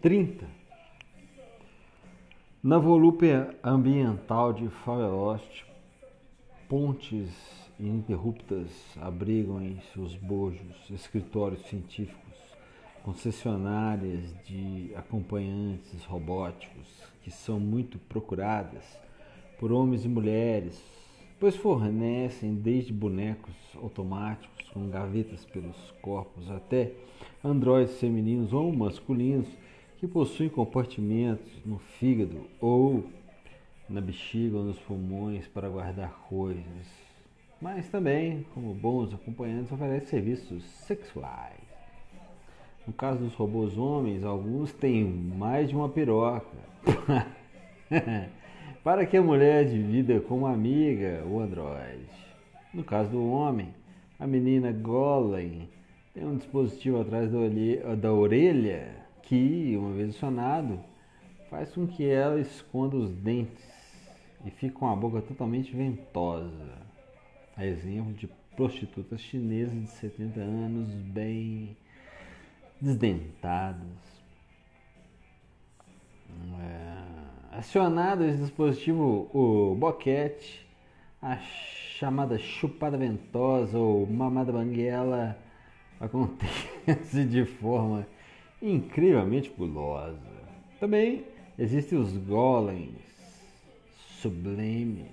[0.00, 0.46] 30.
[2.62, 5.66] Na volúpia ambiental de Favelost,
[6.66, 7.28] pontes
[7.78, 12.34] ininterruptas abrigam em seus bojos escritórios científicos,
[13.04, 16.88] concessionárias de acompanhantes robóticos
[17.22, 18.84] que são muito procuradas
[19.58, 20.82] por homens e mulheres,
[21.38, 26.94] pois fornecem desde bonecos automáticos com gavetas pelos corpos até
[27.44, 29.46] androides femininos ou masculinos
[30.00, 33.04] que possuem compartimentos no fígado ou
[33.86, 36.86] na bexiga ou nos pulmões para guardar coisas,
[37.60, 41.60] mas também, como bons acompanhantes, oferecem serviços sexuais.
[42.86, 46.56] No caso dos robôs homens, alguns têm mais de uma piroca.
[48.82, 52.08] para que a mulher divida com uma amiga o androide.
[52.72, 53.68] No caso do homem,
[54.18, 55.68] a menina Golem
[56.14, 57.30] tem um dispositivo atrás
[57.98, 60.80] da orelha que, uma vez acionado,
[61.48, 63.64] faz com que ela esconda os dentes
[64.44, 66.50] e fique com a boca totalmente ventosa.
[67.56, 71.76] A exemplo de prostitutas chinesas de 70 anos bem
[72.80, 73.86] desdentadas.
[76.60, 80.66] É, acionado esse dispositivo, o boquete,
[81.22, 85.38] a chamada chupada ventosa ou mamada banguela
[86.00, 88.04] acontece de forma
[88.62, 90.18] incrivelmente gulosa.
[90.78, 91.24] Também
[91.58, 93.10] existem os golems
[94.20, 95.08] sublimes,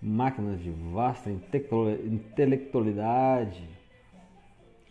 [0.00, 3.68] máquinas de vasta intelectualidade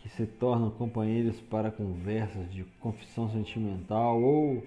[0.00, 4.62] que se tornam companheiros para conversas de confissão sentimental ou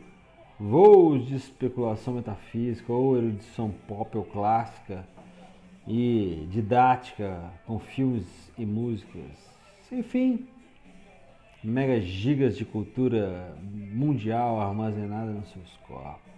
[0.60, 5.08] voos de especulação metafísica ou erudição pop ou clássica
[5.88, 9.32] e didática com filmes e músicas.
[9.92, 10.48] Enfim,
[11.64, 16.34] mega gigas de cultura mundial armazenada nos seus corpos.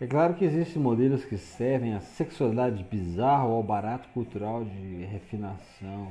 [0.00, 5.04] É claro que existem modelos que servem à sexualidade bizarra ou ao barato cultural de
[5.04, 6.10] refinação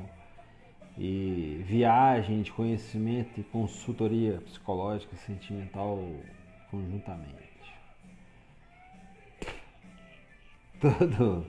[0.98, 6.03] e viagem de conhecimento e consultoria psicológica e sentimental
[6.69, 7.50] conjuntamente.
[10.80, 11.46] Todo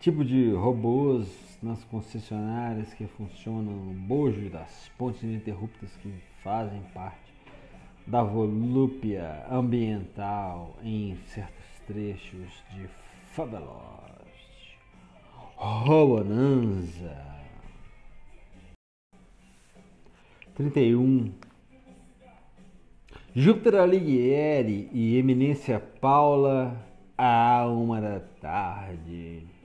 [0.00, 6.12] tipo de robôs nas concessionárias que funcionam no bojo das pontes ininterruptas que
[6.42, 7.34] fazem parte
[8.06, 12.88] da volúpia ambiental em certos trechos de
[13.32, 14.76] Fabelost.
[15.56, 17.36] Robonanza
[20.54, 21.32] 31
[23.34, 26.74] Júpiter Alighieri e Eminência Paula
[27.18, 29.55] a uma da tarde.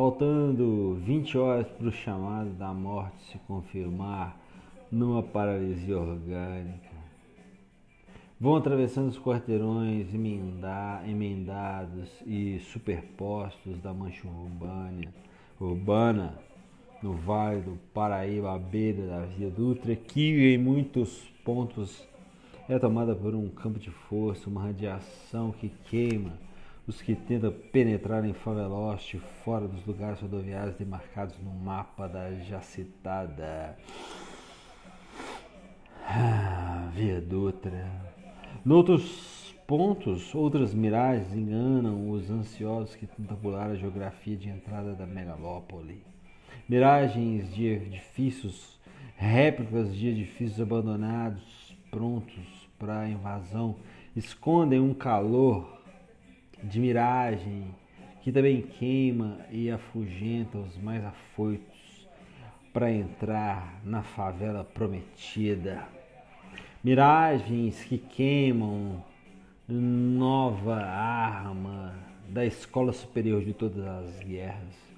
[0.00, 4.34] Faltando 20 horas para o chamado da morte se confirmar
[4.90, 6.88] numa paralisia orgânica.
[8.40, 15.12] Vão atravessando os quarteirões emenda emendados e superpostos da mancha urbana,
[15.60, 16.34] urbana
[17.02, 22.08] no Vale do Paraíba, à beira da Via Dutra, que em muitos pontos
[22.66, 26.32] é tomada por um campo de força, uma radiação que queima
[26.90, 32.60] os que tentam penetrar em Faveloste fora dos lugares rodoviários demarcados no mapa da já
[32.60, 33.78] citada
[36.04, 37.88] ah, Via Dutra.
[38.64, 45.06] Noutros pontos, outras miragens enganam os ansiosos que tentam pular a geografia de entrada da
[45.06, 46.02] megalópole.
[46.68, 48.80] Miragens de edifícios,
[49.14, 53.76] réplicas de edifícios abandonados, prontos para a invasão,
[54.16, 55.79] escondem um calor
[56.62, 57.74] de miragem,
[58.22, 62.08] que também queima e afugenta os mais afoitos
[62.72, 65.82] para entrar na favela prometida.
[66.82, 69.02] Miragens que queimam
[69.68, 71.94] nova arma
[72.28, 74.90] da escola superior de todas as guerras.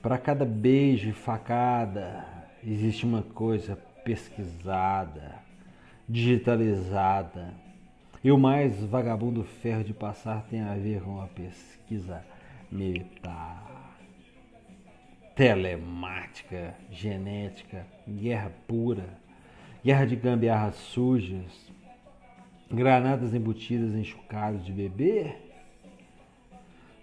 [0.00, 2.26] Para cada beijo e facada
[2.62, 5.36] existe uma coisa pesquisada,
[6.08, 7.54] digitalizada
[8.24, 12.24] e o mais vagabundo ferro de passar tem a ver com a pesquisa
[12.72, 13.98] militar,
[15.36, 19.04] telemática, genética, guerra pura,
[19.84, 21.70] guerra de gambiarras sujas,
[22.72, 25.36] granadas embutidas em chucados de bebê,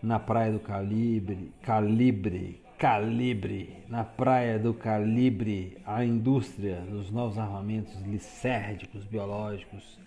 [0.01, 8.01] na praia do Calibre, Calibre, Calibre, na praia do Calibre, a indústria dos novos armamentos
[8.01, 10.01] licérgicos biológicos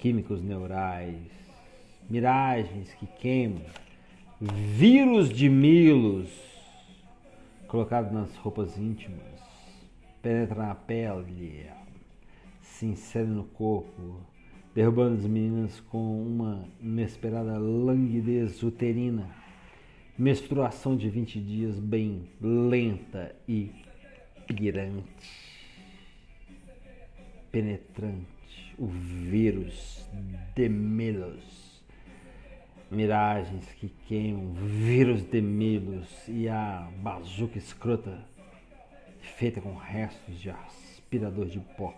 [0.00, 1.30] químicos neurais,
[2.08, 3.62] miragens que queimam,
[4.40, 6.28] vírus de milos
[7.68, 9.20] colocados nas roupas íntimas,
[10.22, 11.66] penetra na pele,
[12.62, 14.20] se insere no corpo,
[14.74, 19.28] derrubando as meninas com uma inesperada languidez uterina.
[20.18, 23.70] Menstruação de 20 dias bem lenta e
[24.46, 25.04] pirante,
[27.50, 30.08] penetrante, o vírus
[30.54, 31.82] de medos,
[32.90, 38.18] miragens que queimam, vírus de medos e a bazuca escrota
[39.20, 41.94] feita com restos de aspirador de pó.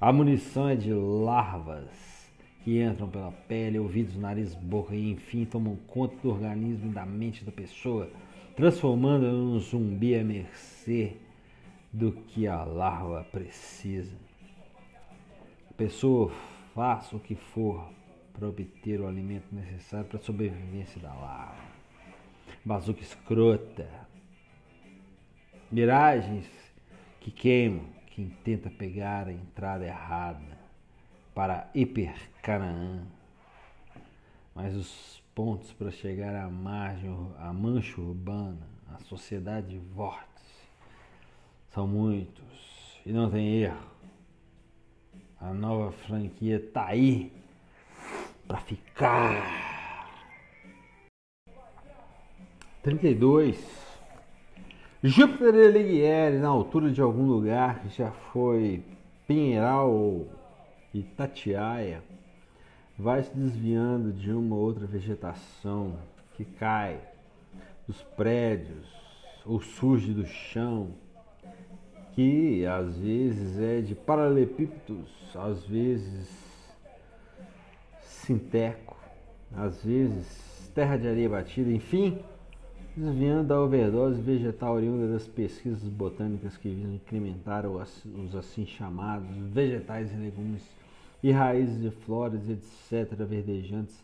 [0.00, 1.88] A munição é de larvas
[2.62, 7.06] que entram pela pele, ouvidos, nariz, boca e enfim tomam conta do organismo e da
[7.06, 8.10] mente da pessoa,
[8.56, 11.16] transformando-a num zumbi à mercê
[11.92, 14.25] do que a larva precisa.
[15.76, 16.32] Pessoa
[16.74, 17.92] faça o que for
[18.32, 21.64] para obter o alimento necessário para a sobrevivência da larva.
[22.64, 23.86] Bazuca escrota.
[25.70, 26.48] Miragens
[27.20, 30.58] que queimam quem tenta pegar a entrada errada
[31.34, 33.02] para Hipercanaã.
[34.54, 40.70] Mas os pontos para chegar à margem, à mancha urbana, à sociedade de vórtice,
[41.68, 43.95] são muitos e não tem erro.
[45.40, 47.32] A nova franquia tá aí
[48.46, 49.66] para ficar.
[52.82, 53.86] 32
[55.02, 58.82] Júpiter Alighieri, na altura de algum lugar que já foi
[59.26, 60.28] Pinheiral ou
[60.94, 62.02] Itatiaia,
[62.98, 65.98] vai se desviando de uma outra vegetação
[66.34, 66.98] que cai
[67.86, 68.86] dos prédios
[69.44, 70.88] ou surge do chão,
[72.16, 76.28] que às vezes é de paralelepípedos, às vezes
[78.02, 78.96] sinteco,
[79.54, 82.18] às vezes terra de areia batida, enfim
[82.96, 90.10] desviando da overdose vegetal oriunda das pesquisas botânicas que visam incrementar os assim chamados vegetais
[90.10, 90.62] e legumes
[91.22, 94.02] e raízes de flores, etc., verdejantes,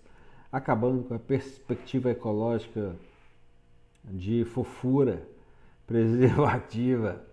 [0.50, 2.94] acabando com a perspectiva ecológica
[4.04, 5.22] de fofura
[5.86, 7.31] preservativa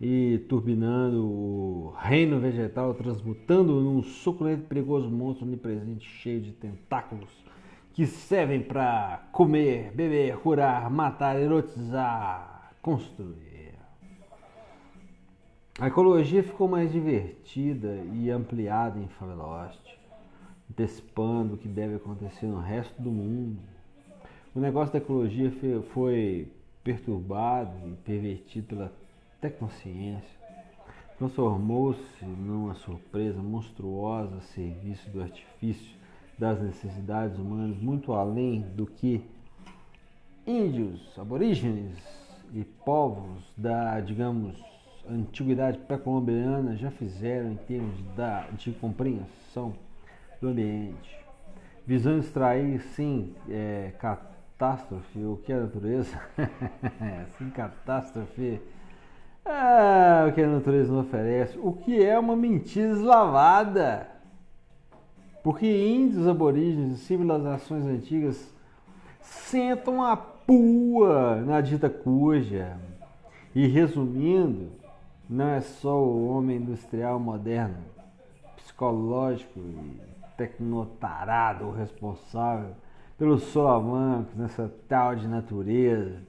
[0.00, 7.28] e turbinando o reino vegetal, transmutando num suculento perigoso monstro onipresente cheio de tentáculos
[7.92, 13.74] que servem para comer, beber, curar, matar, erotizar, construir.
[15.80, 19.98] A ecologia ficou mais divertida e ampliada em Faveloste,
[20.70, 23.58] antecipando o que deve acontecer no resto do mundo.
[24.54, 25.52] O negócio da ecologia
[25.92, 26.52] foi
[26.84, 28.92] perturbado e pervertido pela
[29.40, 30.38] tecnociência.
[31.18, 35.96] Transformou-se numa surpresa monstruosa a serviço do artifício
[36.38, 39.22] das necessidades humanas muito além do que
[40.46, 41.98] índios, aborígenes
[42.54, 44.56] e povos da, digamos,
[45.08, 49.74] antiguidade pré-colombiana já fizeram em termos da, de compreensão
[50.40, 51.18] do ambiente.
[51.86, 56.20] Visando extrair, sim, é, catástrofe, o que é a natureza?
[57.38, 58.60] sim, catástrofe.
[59.50, 61.58] Ah, o que a natureza não oferece.
[61.58, 64.06] O que é uma mentira eslavada?
[65.42, 68.54] Porque índios aborígenes e civilizações antigas
[69.22, 72.76] sentam a pua na dita cuja.
[73.54, 74.68] E resumindo,
[75.26, 77.78] não é só o homem industrial moderno,
[78.56, 79.98] psicológico e
[80.36, 82.72] tecnotarado o responsável
[83.16, 86.20] pelos solavancos nessa tal de natureza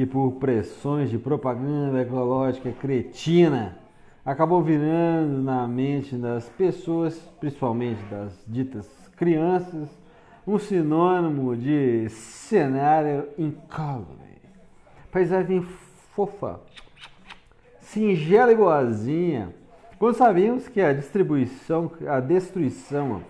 [0.00, 3.76] que por pressões de propaganda ecológica cretina
[4.24, 9.90] acabou virando na mente das pessoas, principalmente das ditas crianças,
[10.46, 14.40] um sinônimo de cenário incólume.
[15.12, 15.60] Paisagem
[16.14, 16.60] fofa,
[17.80, 19.54] singela e boazinha.
[19.98, 23.20] Quando sabemos que a distribuição, a destruição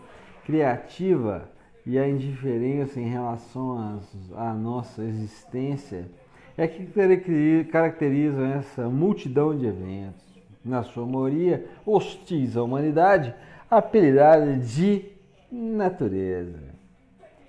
[0.44, 1.50] criativa
[1.84, 4.00] e a indiferença em relação
[4.36, 6.08] à nossa existência
[6.56, 10.30] é que caracterizam essa multidão de eventos
[10.64, 13.34] na sua maioria hostis à humanidade,
[13.70, 15.04] apelidada de
[15.50, 16.58] natureza.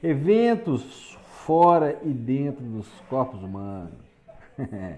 [0.02, 3.94] Eventos fora e dentro dos corpos humanos.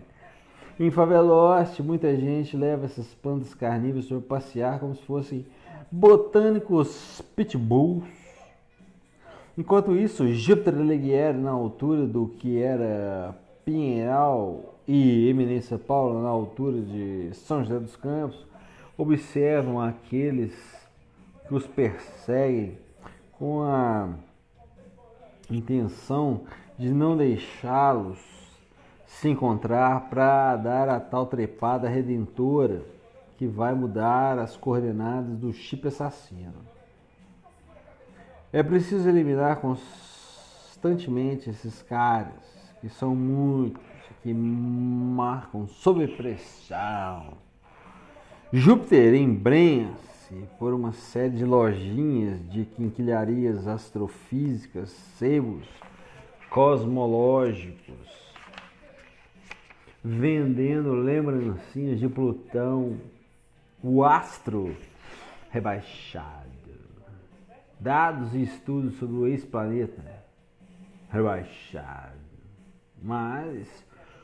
[0.80, 5.46] em Faveloste, muita gente leva essas plantas carnívoras para passear como se fossem
[5.92, 8.04] botânicos pitbulls.
[9.58, 16.82] Enquanto isso, Júpiter Alighieri, na altura do que era Pinheiral e Eminência Paula, na altura
[16.82, 18.46] de São José dos Campos,
[18.98, 20.54] observam aqueles
[21.48, 22.78] que os perseguem
[23.32, 24.10] com a
[25.50, 26.42] intenção
[26.78, 28.20] de não deixá-los
[29.06, 32.82] se encontrar para dar a tal trepada redentora
[33.38, 36.74] que vai mudar as coordenadas do chip assassino.
[38.52, 43.82] É preciso eliminar constantemente esses caras, que são muitos,
[44.22, 47.38] que marcam sob pressão.
[48.52, 55.66] Júpiter embrenha-se por uma série de lojinhas de quinquilharias astrofísicas, sebos
[56.50, 58.36] cosmológicos,
[60.04, 62.98] vendendo lembrancinhas de Plutão,
[63.82, 64.76] o astro
[65.50, 66.52] rebaixado.
[67.80, 70.04] Dados e estudos sobre o ex-planeta
[71.10, 72.23] rebaixado.
[73.04, 73.68] Mas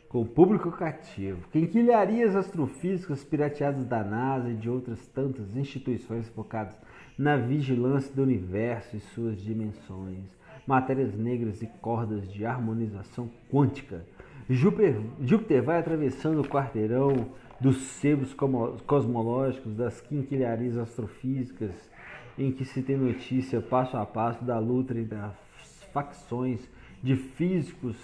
[0.08, 1.48] com público cativo.
[1.52, 6.76] Quinquilharias astrofísicas pirateadas da NASA e de outras tantas instituições focadas
[7.18, 10.24] na vigilância do universo e suas dimensões.
[10.66, 14.04] Matérias negras e cordas de harmonização quântica
[14.50, 17.28] Júpiter, Júpiter vai atravessando o quarteirão
[17.62, 18.34] dos sebos
[18.88, 21.76] cosmológicos, das quinquilharias astrofísicas,
[22.36, 25.36] em que se tem notícia passo a passo da luta entre as
[25.94, 26.68] facções
[27.04, 27.96] de físicos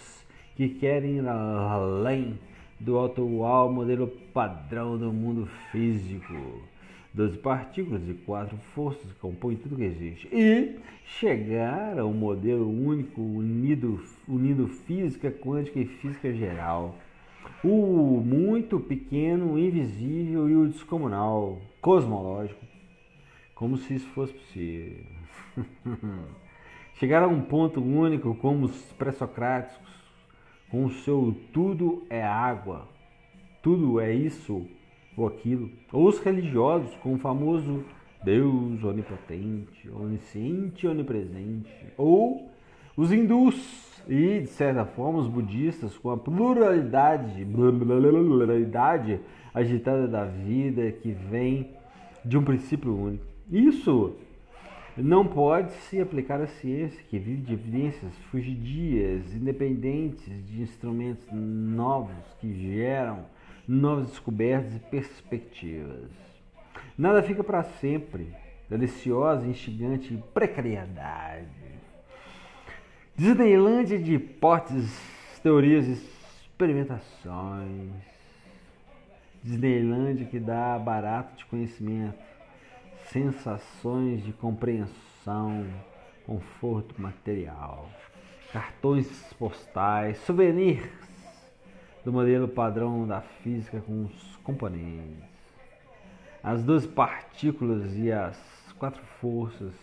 [0.56, 2.40] que querem ir além
[2.80, 6.62] do atual modelo padrão do mundo físico.
[7.14, 10.28] 12 partículas e quatro forças compõem tudo que existe.
[10.34, 16.96] E chegar a um modelo único unido, unindo física quântica e física geral.
[17.64, 22.66] O muito pequeno, invisível e o descomunal, cosmológico,
[23.54, 25.06] como se isso fosse possível.
[27.00, 30.05] chegar a um ponto único como os pré-socráticos,
[30.70, 32.88] com o seu tudo é água,
[33.62, 34.66] tudo é isso
[35.16, 35.70] ou aquilo.
[35.92, 37.84] Ou os religiosos com o famoso
[38.24, 41.72] Deus onipotente, onisciente, onipresente.
[41.98, 42.50] Ou
[42.98, 49.20] os hindus e, de certa forma, os budistas com a pluralidade, pluralidade
[49.54, 51.70] agitada da vida que vem
[52.24, 53.26] de um princípio único.
[53.52, 54.16] Isso
[54.98, 62.16] não pode se aplicar à ciência, que vive de evidências fugidias, independentes de instrumentos novos
[62.40, 63.26] que geram
[63.68, 66.10] novas descobertas e perspectivas.
[66.98, 68.34] Nada fica para sempre,
[68.70, 71.50] deliciosa, instigante precariedade.
[73.18, 74.98] Disneylândia de hipóteses,
[75.42, 77.92] teorias e experimentações.
[79.44, 82.18] Disneylândia que dá barato de conhecimento,
[83.12, 85.66] sensações de compreensão,
[86.26, 87.90] conforto material,
[88.52, 90.90] cartões postais, souvenirs
[92.04, 95.24] do modelo padrão da física com os componentes,
[96.44, 98.38] as duas partículas e as
[98.78, 99.74] quatro forças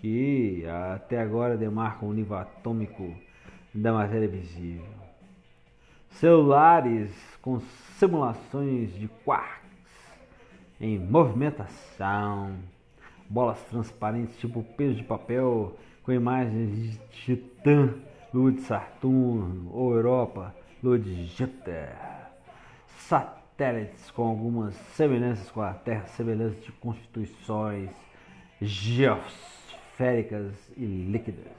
[0.00, 3.14] que até agora demarcam o nível atômico
[3.72, 4.84] da matéria visível.
[6.10, 7.60] Celulares com
[7.98, 9.63] simulações de quarks
[10.84, 12.58] em movimentação,
[13.26, 17.94] bolas transparentes tipo peso de papel com imagens de Titã,
[18.34, 21.96] Lua de Saturno ou Europa lua de Júpiter,
[22.98, 27.88] satélites com algumas semelhanças com a Terra, semelhanças de constituições
[28.60, 31.50] geosféricas e líquidas,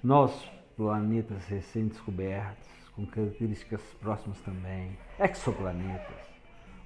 [0.00, 6.28] novos planetas recém-descobertos, com características próximas também, exoplanetas,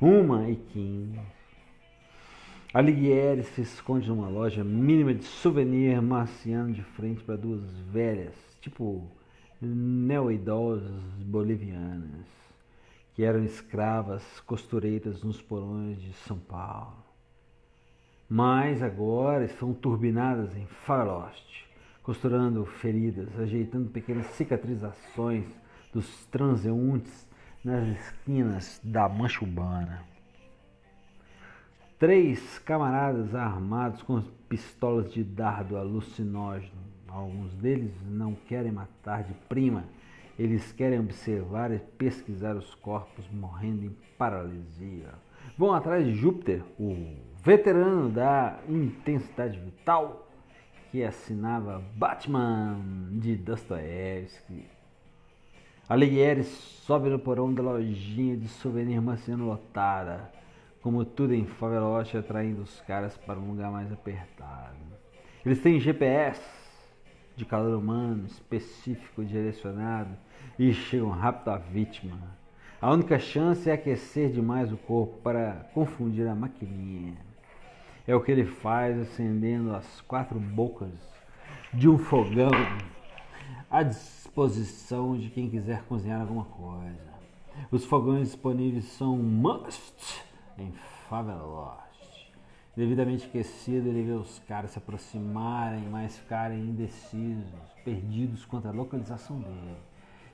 [0.00, 1.37] uma e quinze.
[2.74, 9.10] Alighieri se esconde numa loja mínima de souvenir marciano de frente para duas velhas, tipo
[9.58, 12.26] neoidosas bolivianas,
[13.14, 17.02] que eram escravas costureiras nos porões de São Paulo.
[18.28, 21.66] Mas agora estão turbinadas em faroeste,
[22.02, 25.46] costurando feridas, ajeitando pequenas cicatrizações
[25.90, 27.26] dos transeuntes
[27.64, 30.17] nas esquinas da mancha urbana.
[31.98, 39.84] Três camaradas armados com pistolas de dardo alucinógeno Alguns deles não querem matar de prima,
[40.38, 45.14] eles querem observar e pesquisar os corpos morrendo em paralisia.
[45.56, 50.28] Vão atrás de Júpiter, o veterano da intensidade vital,
[50.92, 52.78] que assinava Batman
[53.10, 54.66] de Dostoiévski.
[55.88, 60.30] Alighieri sobe no porão da lojinha de souvenir marciano lotada,
[60.82, 64.76] como tudo em favelote, atraindo os caras para um lugar mais apertado.
[65.44, 66.40] Eles têm GPS,
[67.36, 70.10] de calor humano específico direcionado
[70.58, 72.36] e chegam rápido à vítima.
[72.80, 77.16] A única chance é aquecer demais o corpo para confundir a maquininha.
[78.06, 80.92] É o que ele faz acendendo as quatro bocas
[81.72, 82.50] de um fogão
[83.70, 87.08] à disposição de quem quiser cozinhar alguma coisa.
[87.70, 90.27] Os fogões disponíveis são must
[90.62, 90.72] em
[91.08, 92.32] Favela Lost.
[92.76, 97.52] Devidamente aquecido, ele vê os caras se aproximarem, mas ficarem indecisos,
[97.84, 99.76] perdidos quanto à localização dele.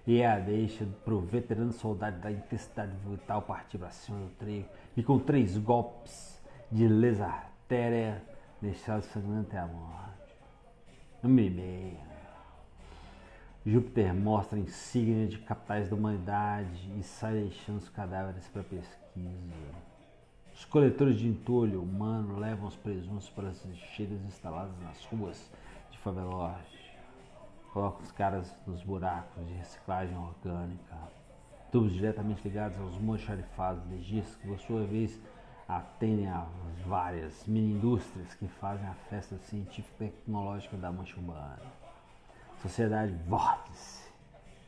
[0.06, 4.66] E é a deixa pro veterano soldado da intensidade vital partir para cima do trio
[4.94, 8.22] e com três golpes de lesa artéria
[8.60, 10.36] deixá-lo sangrando até a morte.
[11.22, 12.14] Uma e meia.
[13.64, 19.93] Júpiter mostra insígnia de capitais da humanidade e sai deixando os cadáveres para pesquisa.
[20.54, 25.50] Os coletores de entulho humano levam os presuntos para as lixeiras instaladas nas ruas
[25.90, 26.96] de Favelote.
[27.72, 30.96] Colocam os caras nos buracos de reciclagem orgânica.
[31.70, 35.20] Tubos diretamente ligados aos mocharifados legistas que, por sua vez,
[35.68, 36.46] atendem a
[36.86, 41.84] várias mini-indústrias que fazem a festa científica e tecnológica da mancha urbana
[42.64, 44.10] sociedade vórtice,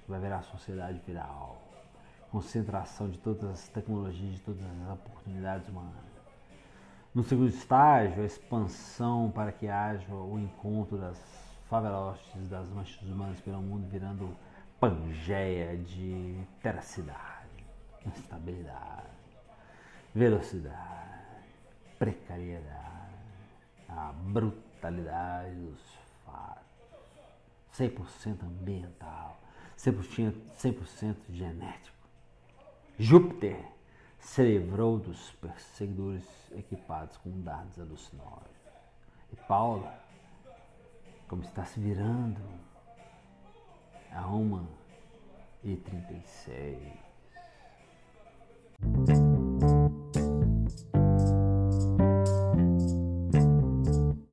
[0.07, 1.63] vai virar sociedade viral,
[2.37, 5.95] concentração de todas as tecnologias, de todas as oportunidades humanas.
[7.15, 11.19] No segundo estágio, a expansão para que haja o encontro das
[11.67, 14.37] favelostes das manchas humanas pelo mundo, virando
[14.79, 17.65] pangeia de teracidade,
[18.05, 19.09] instabilidade,
[20.15, 21.41] velocidade,
[21.99, 23.15] precariedade,
[23.89, 25.81] a brutalidade dos
[26.27, 26.67] fatos
[27.73, 29.41] 100% ambiental,
[29.79, 30.35] 100%,
[30.85, 31.96] 100 genético.
[32.99, 33.63] Júpiter
[34.19, 38.57] celebrou dos perseguidores equipados com dados alucinógenos.
[39.31, 40.03] E Paula,
[41.29, 42.41] como está se virando,
[44.11, 44.67] a uma
[45.63, 47.06] e 36.